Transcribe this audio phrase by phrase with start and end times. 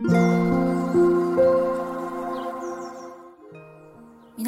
[0.00, 0.14] 皆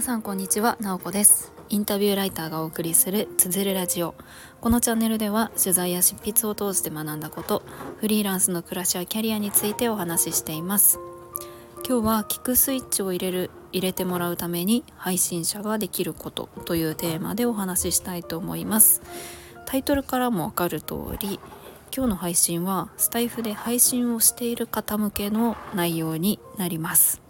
[0.00, 1.52] さんこんにちは、なおこです。
[1.68, 4.14] インタビューライターがお送りするつづるラジオ。
[4.62, 7.62] このチャンネルでは取材や執筆を通して学んだこと
[7.98, 10.98] フリーランスの暮らしやキャリアについてお話ししています。
[11.86, 19.02] 今日は聞くスイッチを入れる入れてもらうために配信者ができることというテーマでお話ししたいと思います。
[19.66, 21.38] タイトルからもわかる通り
[21.96, 27.22] 今日の配信はスタイフで配信をしている方向けの内容になります。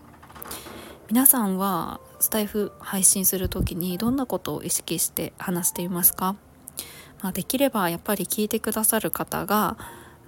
[1.10, 6.36] 皆さんはスタイフ配信する時にどんなことを意識して話していますか、
[7.20, 9.76] まあ、できればやっぱり聞いてくださる方が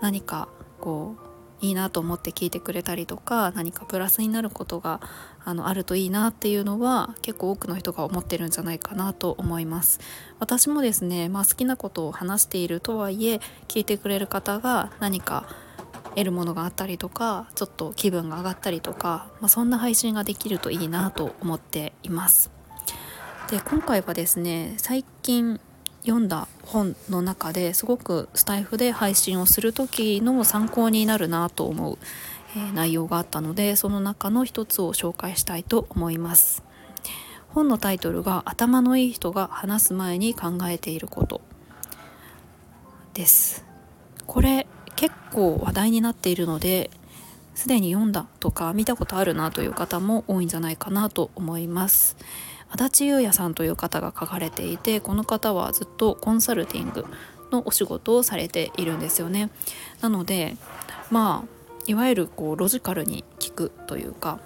[0.02, 0.50] 何か
[0.82, 5.00] こういいなと思って聞いてくれたりとか何かプラスになることが
[5.44, 10.00] あのあるといいなっていうのは結構多くの人が思ってるんじゃないかなと思います。
[10.38, 15.48] 私もですね、まあ、好きなことを話しているとはいえ聞いてくれる方が何か
[16.10, 22.50] 得るものがあったりとかちょっと気分が上がったりとか、まあ、そんな配信ができるといいなと思っています。
[23.50, 25.60] で今回はですね最近
[26.06, 31.98] 読んだ本の中ですごくスタイフで配信をする時の参考になるなと思う、
[32.56, 36.62] えー、内容があったのでその中の一つを紹介したいと思います。
[37.48, 41.40] 本のタイトルが頭のいい人が話す前に考えていること。
[43.12, 43.64] です。
[44.26, 46.90] これ結構話題になっているので
[47.54, 52.16] すでに読んだとか見たことあるなという方も多いんじゃないかなと思います。
[52.76, 57.06] 足立優也さんという方が書かれていてこの方はずっとコンサルティング
[57.50, 59.50] のお仕事をされているんですよね。
[60.00, 60.56] なので
[61.10, 61.48] まあ
[61.86, 64.40] いわゆるこうロジカルに聞くというか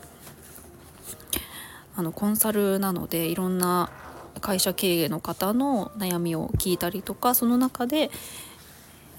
[1.97, 3.91] あのコンサルなのでいろんな
[4.41, 8.11] 会社経営の方の悩みを聞いたりとかその中で、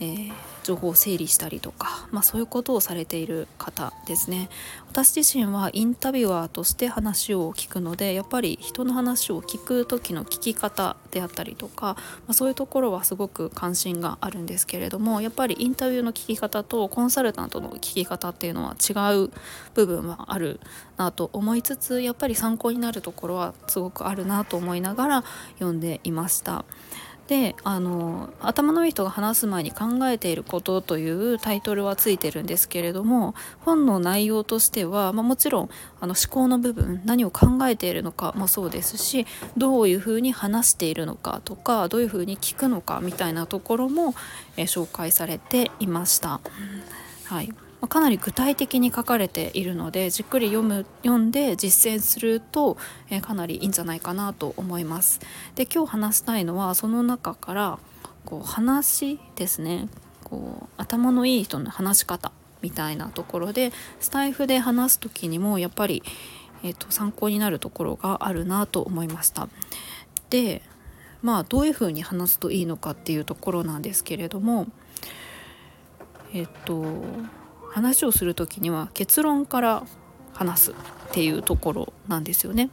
[0.02, 0.32] えー、
[0.64, 4.50] 情報を整理したりとか、まあ、そういうことをされている方ですね
[4.90, 19.30] 私自身はインタビュアーとして話を聞くのでやっぱり人の話を聞く時の聞き方であったりとか、まあ、そういうところはすごく関心があるんですけれどもやっぱりインタビューの聞き方とコンサルタントの聞き方っていうのは違う
[19.76, 20.60] 部分はある
[20.98, 25.24] なと思いつつやっぱり参考になるところはすごくあるなと思いながら
[25.60, 26.66] 読んでいました。
[27.32, 35.70] であの頭のいい人が話す前に考えていることというタイトルはついてるんですけれども本の内容としては、まあ、もちろん
[36.02, 39.26] あの思考の部分何を考えているのかもそうですし
[39.56, 44.14] どういうふうに話しているのかとかどういうふうに聞くのかみたいなところも、
[44.58, 46.42] え紹介されていました。
[47.24, 47.54] はい
[47.88, 52.78] かなり具体的に書かれているのでじっくり読む読んで実践すると、
[53.10, 55.20] え、かなりいいんじゃないかなと思います。
[55.56, 57.80] で今日話したいのはその中から
[58.26, 59.90] こう話ですね
[60.24, 62.32] こう頭のいい人の話し方
[62.62, 66.04] みたいなところでスタイフで話す時にもやっぱり、
[66.64, 69.50] えーと、と参考になるところがあるなと思いました。
[70.30, 70.62] で
[71.22, 74.68] まあどういうふうに話すといいのかっていうところなんですけれども
[76.34, 77.06] えっ、ー、と
[77.72, 79.84] 話をする時には結論から
[80.34, 80.76] 話すっ
[81.12, 82.70] ていうところなんですよね。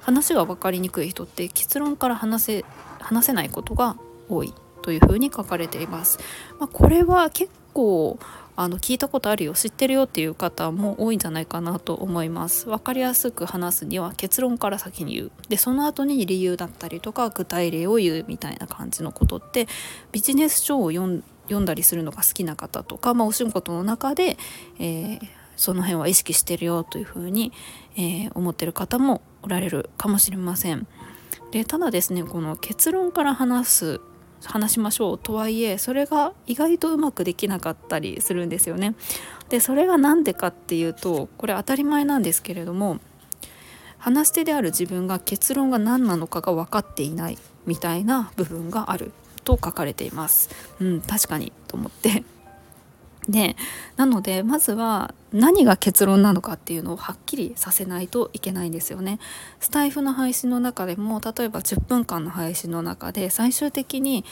[0.00, 2.64] 話が分かりにくい人って結論から話せ
[3.00, 3.96] 話せないことが
[4.28, 4.52] 多い
[4.82, 6.18] というふうに書かれています。
[6.58, 8.18] まあ、これは結構
[8.60, 9.54] あの聞いたことあるよ。
[9.54, 12.66] 知ってるよっていう方も多いんじゃないかなと思います。
[12.66, 15.30] 分かりやすく話すには結論から先に言う。
[15.48, 19.68] でその後に理由だったりとか具体例を言うみたいな感じのことって
[20.10, 24.36] ビジネス書を読ん読んだりするのが好きな方とか、まあ、お仕事の中で、
[24.80, 25.20] えー、
[25.56, 27.52] その辺は意識してるよというふうに、
[27.96, 30.88] えー、思ってる方もおられるかもしれません。
[31.52, 34.00] でただですねこの結論から話す
[34.44, 38.94] 話しましょうとはいえそれが意外とうまくできなかったりするんですよね。
[39.48, 43.00] でそれが何でかっていうとこれ当たり前なんですけれども
[43.98, 49.12] 話し手である自分が結論が何なのかが分かっていないみたいな部分がある
[49.44, 50.50] と書かれています。
[50.80, 52.22] うん、確かにと思って
[53.28, 53.56] で
[53.96, 59.18] なのでまずは何が結論なのかっていうのをはっきりさせないといけないんですよね。
[59.60, 64.24] スタイフの配信の中でも例えば10分間の配信の中で最終的に、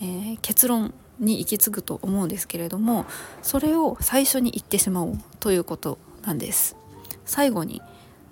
[0.00, 3.06] えー、結論に行き着くと思うんですけれども
[3.42, 6.76] それを最初に言ってしまおうということなんです。
[7.24, 7.80] 最後に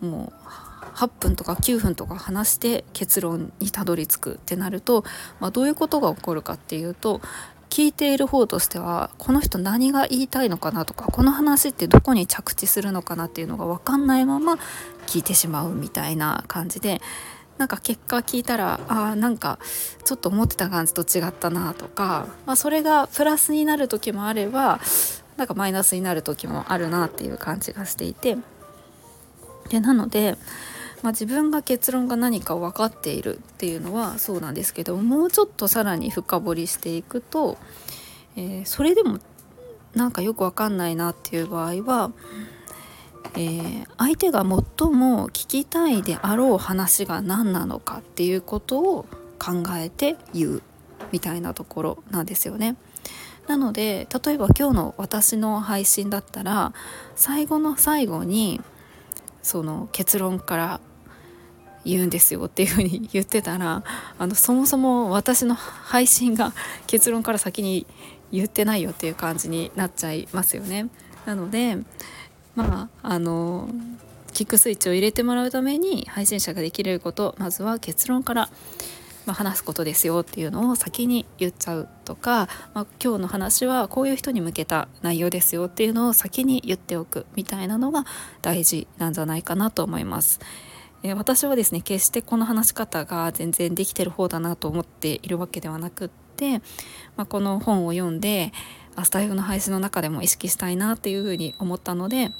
[0.01, 0.49] もう
[0.95, 5.05] 8分とか9分とか話して結論にたどり着くってなると、
[5.39, 7.21] まあ、どういうことが起こるかっていうと
[7.71, 14.59] 聞いている方としてはこの人何が言いたいのかなとかこの話ってどこに着地するのかなっていうのが分かんないまま
[15.07, 17.01] 聞いてしまうみたいな感じで
[17.59, 19.59] なんか結果聞いたらあなんか
[20.05, 24.81] ちょっと思ってた感じと違ったなとか、まあ、それがプラスになる時もあれば
[25.37, 28.37] なんかマイナスになる時もあるなっていう感じがしていて。
[29.71, 30.37] でなので、
[31.03, 37.57] まあ、自分が結論が何か分かっているっていうのはそうなんですけどもうちょっとさらに深掘りしていくと、
[38.37, 39.19] えー、それでも
[39.95, 42.13] なんかよく分かんないなっていう場合は、
[43.35, 44.49] えー、相手が最
[44.91, 49.07] も聞きたいであろう話が何なのかっていうことを
[49.39, 50.63] 考えて言う
[51.13, 52.77] みたいなところなんですよね。
[53.49, 56.73] なので例えば今日の私の配信だったら
[57.17, 58.61] 最後の最後に
[59.43, 60.81] その結論から
[61.85, 63.83] 言うんですよっていうふうに言ってたら
[64.19, 66.53] あのそもそも私の配信が
[66.87, 67.87] 結論から先に
[68.33, 70.89] 言ってないよっていう感じになっちゃいますよね。
[71.27, 71.79] なので
[72.55, 73.69] まああの
[74.33, 78.49] キックスイッチを入れてもらうために配信者ができることまずは結論から、
[79.27, 88.05] まあ、話すことですよっていうのを先に言っちゃうとか、まあ、今日の話はこういう人に向けた内容ですよっていうのを先に言っておくみたいなのが
[88.41, 90.41] 大事なんじゃないかなと思います。
[91.03, 96.59] え私はですね決してこの話し方が全然できてる方だなと思っているわけではなくって、
[97.17, 98.53] まあ、この本を読んで
[99.03, 102.33] スタイフの配信の中でも意識したいなっていうふうに思ったので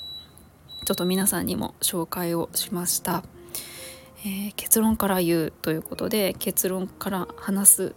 [0.85, 3.23] ちょっと皆さんにも紹介をしました、
[4.25, 7.95] えー、結論から言うということで結論から話す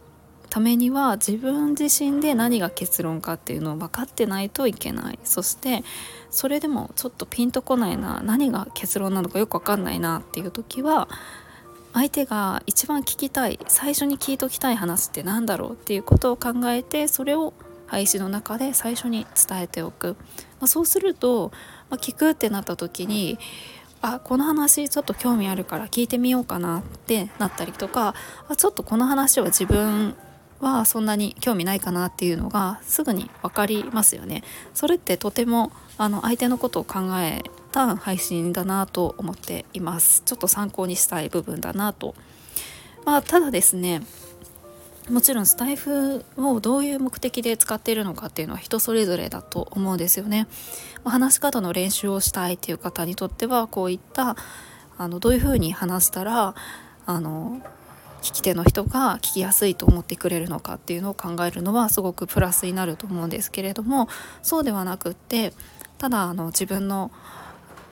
[0.54, 5.18] ためには自分自身で何が結論かっていうのを分かってないといけない。
[5.24, 5.84] そして
[6.30, 11.10] それでもちょっとピンとこないな何が結論なのかよく分かんないなっていう時は
[11.94, 17.54] 相手が一番聞きたい最初に聞いときたい話って何だろうっていうことを考えてそれを
[17.88, 20.16] 配信の中で最初に伝えておく、
[20.60, 21.52] まあ、そうすると
[21.90, 23.38] まあ、聞くってなった時に
[24.02, 28.16] あこの話ちょっと興味あるから聞いてみようかなってなったりとか
[28.50, 30.16] あちょっとこの話は自分
[30.60, 34.44] はそんなに興味ないかなっていうのがすぐに分かりますよね。
[34.74, 40.22] それってとてもあの相手のことを考えた配信だなと思っています。
[40.26, 42.16] ちょっと参考にしたい部分だなと。
[43.06, 44.02] まあ、ただですね
[45.10, 50.48] もちろんスタイフをどういう目的で使っているのかっていうのは人それぞれだと思うんですよね。
[51.04, 54.38] ま話し方の練習をしたいっていう方にとってはこういった
[54.98, 56.56] あのどういうふうに話したら
[57.06, 57.62] あの
[58.24, 64.08] 聞き手の人が聞きやすいと思ってくれるのかっていうのを考えるのはすごくプラスになると思うんですけれども
[64.42, 65.52] そうではなくって
[65.98, 67.12] ただあの自分の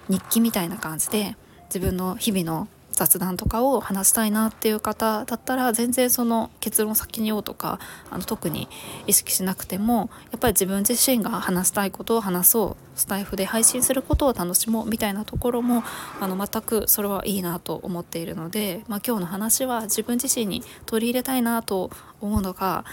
[0.07, 1.35] 日記みたいな感じで
[1.65, 2.69] 自分の日々の
[3.01, 7.79] 雑談とかを話したいなっていう方だったら全然その結論先に言おうとか
[8.11, 8.67] あの特に
[9.07, 15.83] 意識しなくてもやっぱり自分自身が話したいことを話そうスタイフで配信することを楽しもうみたいなところも
[16.19, 21.89] あの全くそれはいいなと思っているので、まあ、今日の話は自分自身に取り入れたいなと
[22.19, 22.85] 思うのが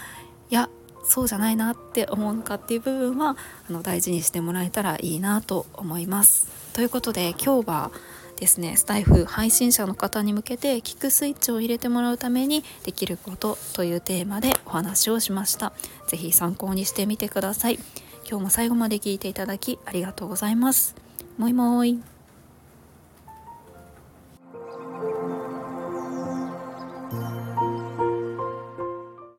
[0.49, 0.71] いや
[1.03, 3.37] そうじゃないなって思うのかっていう部分は
[3.69, 6.47] あの大事にしてもらえたらいいなと思います。
[6.73, 7.91] ということで今日は
[8.39, 15.73] ですねスタイフ配信者の方に向けて聞くスイッチを入れてもらうためにできることというテーマでお話をしました。
[16.07, 17.79] 是非参考にしてみてください。
[18.27, 20.95] 今日も最後まで聞いていただきありがとうございます。
[21.37, 22.18] もいもい。